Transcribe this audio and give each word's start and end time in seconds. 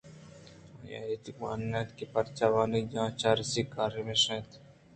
آئی 0.79 0.91
ءَ 0.97 1.07
ہچ 1.19 1.25
گم 1.37 1.61
نہ 1.71 1.77
اَت 1.81 1.89
پرچا 2.13 2.45
کہ 2.49 2.53
وانگجاہ 2.53 3.05
ءِ 3.11 3.17
چپراسیءِ 3.19 3.71
کار 3.73 3.91
ہمیش 3.97 4.23
اِنت 4.29 4.49